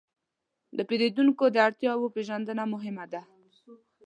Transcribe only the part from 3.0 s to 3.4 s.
ده.